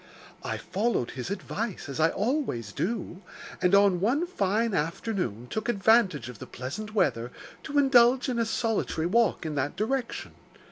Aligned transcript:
I 0.43 0.57
followed 0.57 1.11
his 1.11 1.29
advice, 1.29 1.87
as 1.87 1.99
I 1.99 2.09
always 2.09 2.71
do, 2.73 3.21
and, 3.61 3.75
on 3.75 3.99
one 3.99 4.25
fine 4.25 4.73
afternoon, 4.73 5.45
took 5.47 5.69
advantage 5.69 6.27
of 6.27 6.39
the 6.39 6.47
pleasant 6.47 6.95
weather 6.95 7.29
to 7.61 7.77
indulge 7.77 8.27
in 8.27 8.39
a 8.39 8.45
solitary 8.45 9.05
walk 9.05 9.45
in 9.45 9.53
that 9.53 9.75
direction. 9.75 10.31